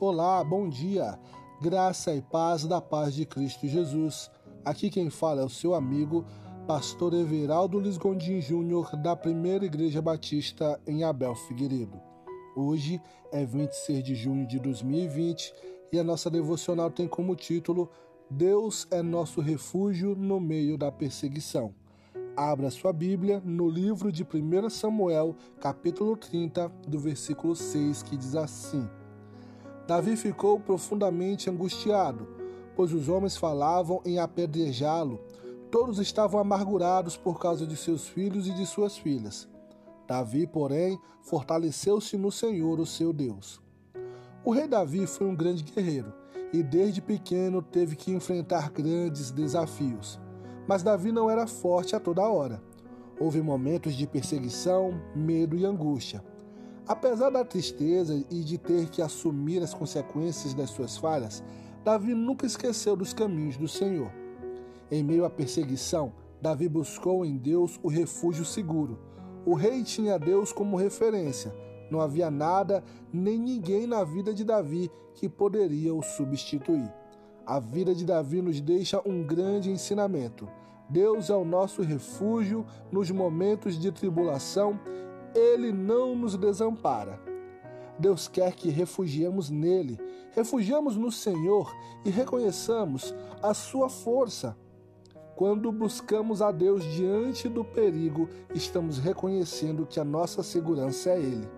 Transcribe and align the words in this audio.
Olá, 0.00 0.44
bom 0.44 0.68
dia. 0.68 1.18
Graça 1.60 2.14
e 2.14 2.22
paz 2.22 2.64
da 2.64 2.80
paz 2.80 3.12
de 3.12 3.26
Cristo 3.26 3.66
Jesus. 3.66 4.30
Aqui 4.64 4.90
quem 4.90 5.10
fala 5.10 5.40
é 5.40 5.44
o 5.44 5.48
seu 5.48 5.74
amigo, 5.74 6.24
pastor 6.68 7.12
Everaldo 7.14 7.80
Lisgondim 7.80 8.40
Júnior, 8.40 8.94
da 8.94 9.16
Primeira 9.16 9.64
Igreja 9.64 10.00
Batista 10.00 10.80
em 10.86 11.02
Abel 11.02 11.34
Figueiredo. 11.34 12.00
Hoje 12.54 13.02
é 13.32 13.44
26 13.44 14.04
de 14.04 14.14
junho 14.14 14.46
de 14.46 14.60
2020 14.60 15.52
e 15.92 15.98
a 15.98 16.04
nossa 16.04 16.30
devocional 16.30 16.92
tem 16.92 17.08
como 17.08 17.34
título 17.34 17.90
Deus 18.30 18.86
é 18.92 19.02
nosso 19.02 19.40
refúgio 19.40 20.14
no 20.14 20.38
meio 20.38 20.78
da 20.78 20.92
perseguição. 20.92 21.74
Abra 22.36 22.70
sua 22.70 22.92
Bíblia 22.92 23.42
no 23.44 23.68
livro 23.68 24.12
de 24.12 24.22
1 24.22 24.70
Samuel, 24.70 25.34
capítulo 25.60 26.16
30, 26.16 26.68
do 26.86 27.00
versículo 27.00 27.56
6, 27.56 28.04
que 28.04 28.16
diz 28.16 28.36
assim: 28.36 28.88
Davi 29.88 30.16
ficou 30.16 30.60
profundamente 30.60 31.48
angustiado, 31.48 32.28
pois 32.76 32.92
os 32.92 33.08
homens 33.08 33.38
falavam 33.38 34.02
em 34.04 34.18
apedrejá-lo. 34.18 35.18
Todos 35.70 35.98
estavam 35.98 36.38
amargurados 36.38 37.16
por 37.16 37.40
causa 37.40 37.66
de 37.66 37.74
seus 37.74 38.06
filhos 38.06 38.46
e 38.46 38.52
de 38.52 38.66
suas 38.66 38.98
filhas. 38.98 39.48
Davi, 40.06 40.46
porém, 40.46 41.00
fortaleceu-se 41.22 42.18
no 42.18 42.30
Senhor, 42.30 42.78
o 42.78 42.84
seu 42.84 43.14
Deus. 43.14 43.62
O 44.44 44.50
rei 44.50 44.68
Davi 44.68 45.06
foi 45.06 45.26
um 45.26 45.34
grande 45.34 45.62
guerreiro 45.62 46.12
e 46.52 46.62
desde 46.62 47.00
pequeno 47.00 47.62
teve 47.62 47.96
que 47.96 48.10
enfrentar 48.10 48.70
grandes 48.70 49.30
desafios. 49.30 50.20
Mas 50.66 50.82
Davi 50.82 51.12
não 51.12 51.30
era 51.30 51.46
forte 51.46 51.96
a 51.96 52.00
toda 52.00 52.28
hora. 52.28 52.62
Houve 53.18 53.40
momentos 53.40 53.94
de 53.94 54.06
perseguição, 54.06 55.00
medo 55.16 55.56
e 55.56 55.64
angústia. 55.64 56.22
Apesar 56.88 57.28
da 57.28 57.44
tristeza 57.44 58.14
e 58.30 58.42
de 58.42 58.56
ter 58.56 58.88
que 58.88 59.02
assumir 59.02 59.62
as 59.62 59.74
consequências 59.74 60.54
das 60.54 60.70
suas 60.70 60.96
falhas, 60.96 61.44
Davi 61.84 62.14
nunca 62.14 62.46
esqueceu 62.46 62.96
dos 62.96 63.12
caminhos 63.12 63.58
do 63.58 63.68
Senhor. 63.68 64.10
Em 64.90 65.04
meio 65.04 65.26
à 65.26 65.28
perseguição, 65.28 66.14
Davi 66.40 66.66
buscou 66.66 67.26
em 67.26 67.36
Deus 67.36 67.78
o 67.82 67.88
refúgio 67.88 68.42
seguro. 68.42 68.98
O 69.44 69.52
rei 69.52 69.84
tinha 69.84 70.18
Deus 70.18 70.50
como 70.50 70.78
referência. 70.78 71.54
Não 71.90 72.00
havia 72.00 72.30
nada 72.30 72.82
nem 73.12 73.38
ninguém 73.38 73.86
na 73.86 74.02
vida 74.02 74.32
de 74.32 74.42
Davi 74.42 74.90
que 75.14 75.28
poderia 75.28 75.94
o 75.94 76.02
substituir. 76.02 76.90
A 77.44 77.60
vida 77.60 77.94
de 77.94 78.04
Davi 78.04 78.40
nos 78.40 78.62
deixa 78.62 79.02
um 79.06 79.22
grande 79.22 79.70
ensinamento. 79.70 80.48
Deus 80.88 81.28
é 81.28 81.34
o 81.34 81.44
nosso 81.44 81.82
refúgio 81.82 82.64
nos 82.90 83.10
momentos 83.10 83.78
de 83.78 83.92
tribulação 83.92 84.80
ele 85.38 85.72
não 85.72 86.14
nos 86.14 86.36
desampara. 86.36 87.20
Deus 87.98 88.28
quer 88.28 88.54
que 88.54 88.68
refugiemos 88.68 89.50
nele, 89.50 89.98
refugiamos 90.32 90.96
no 90.96 91.10
Senhor 91.10 91.74
e 92.04 92.10
reconheçamos 92.10 93.14
a 93.42 93.52
sua 93.54 93.88
força. 93.88 94.56
Quando 95.34 95.70
buscamos 95.70 96.42
a 96.42 96.50
Deus 96.50 96.82
diante 96.84 97.48
do 97.48 97.64
perigo, 97.64 98.28
estamos 98.54 98.98
reconhecendo 98.98 99.86
que 99.86 100.00
a 100.00 100.04
nossa 100.04 100.42
segurança 100.42 101.10
é 101.10 101.18
Ele. 101.18 101.48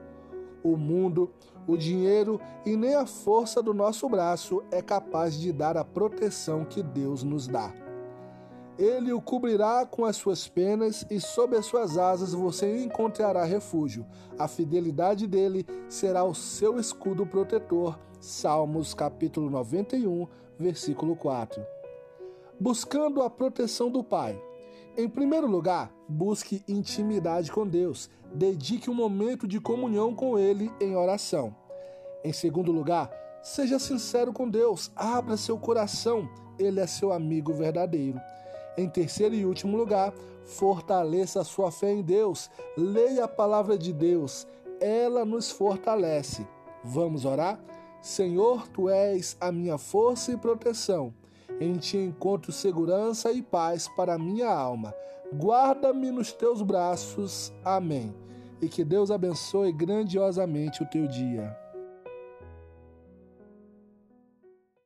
O 0.62 0.76
mundo, 0.76 1.30
o 1.66 1.76
dinheiro 1.76 2.38
e 2.66 2.76
nem 2.76 2.94
a 2.94 3.06
força 3.06 3.62
do 3.62 3.72
nosso 3.72 4.08
braço 4.08 4.62
é 4.70 4.82
capaz 4.82 5.34
de 5.34 5.52
dar 5.52 5.76
a 5.76 5.84
proteção 5.84 6.64
que 6.64 6.82
Deus 6.82 7.22
nos 7.22 7.46
dá. 7.46 7.72
Ele 8.78 9.12
o 9.12 9.20
cobrirá 9.20 9.84
com 9.84 10.04
as 10.04 10.16
suas 10.16 10.48
penas 10.48 11.04
e 11.10 11.20
sob 11.20 11.56
as 11.56 11.66
suas 11.66 11.98
asas 11.98 12.32
você 12.32 12.82
encontrará 12.82 13.44
refúgio. 13.44 14.06
A 14.38 14.48
fidelidade 14.48 15.26
dele 15.26 15.66
será 15.88 16.24
o 16.24 16.34
seu 16.34 16.78
escudo 16.78 17.26
protetor. 17.26 17.98
Salmos 18.20 18.94
capítulo 18.94 19.50
91, 19.50 20.26
versículo 20.58 21.16
4. 21.16 21.62
Buscando 22.58 23.22
a 23.22 23.30
proteção 23.30 23.90
do 23.90 24.04
Pai. 24.04 24.40
Em 24.96 25.08
primeiro 25.08 25.46
lugar, 25.46 25.90
busque 26.08 26.62
intimidade 26.68 27.50
com 27.50 27.66
Deus. 27.66 28.10
Dedique 28.34 28.90
um 28.90 28.94
momento 28.94 29.46
de 29.46 29.60
comunhão 29.60 30.14
com 30.14 30.38
Ele 30.38 30.70
em 30.80 30.94
oração. 30.96 31.54
Em 32.22 32.32
segundo 32.32 32.70
lugar, 32.70 33.10
seja 33.42 33.78
sincero 33.78 34.32
com 34.32 34.48
Deus. 34.48 34.90
Abra 34.94 35.36
seu 35.36 35.58
coração. 35.58 36.28
Ele 36.58 36.80
é 36.80 36.86
seu 36.86 37.12
amigo 37.12 37.52
verdadeiro. 37.52 38.20
Em 38.76 38.88
terceiro 38.88 39.34
e 39.34 39.44
último 39.44 39.76
lugar, 39.76 40.12
fortaleça 40.44 41.40
a 41.40 41.44
sua 41.44 41.70
fé 41.70 41.92
em 41.92 42.02
Deus. 42.02 42.50
Leia 42.76 43.24
a 43.24 43.28
palavra 43.28 43.76
de 43.76 43.92
Deus, 43.92 44.46
ela 44.80 45.24
nos 45.24 45.50
fortalece. 45.50 46.46
Vamos 46.82 47.24
orar? 47.24 47.60
Senhor, 48.00 48.66
tu 48.68 48.88
és 48.88 49.36
a 49.40 49.52
minha 49.52 49.76
força 49.76 50.32
e 50.32 50.36
proteção. 50.36 51.12
Em 51.60 51.74
ti 51.74 51.98
encontro 51.98 52.50
segurança 52.50 53.30
e 53.30 53.42
paz 53.42 53.86
para 53.88 54.14
a 54.14 54.18
minha 54.18 54.48
alma. 54.48 54.94
Guarda-me 55.32 56.10
nos 56.10 56.32
teus 56.32 56.62
braços. 56.62 57.52
Amém. 57.62 58.14
E 58.62 58.68
que 58.68 58.82
Deus 58.82 59.10
abençoe 59.10 59.72
grandiosamente 59.72 60.82
o 60.82 60.86
teu 60.86 61.06
dia. 61.06 61.56